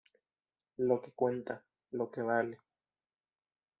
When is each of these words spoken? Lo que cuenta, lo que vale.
Lo 0.77 0.99
que 0.99 1.11
cuenta, 1.11 1.63
lo 1.91 2.09
que 2.09 2.23
vale. 2.23 2.59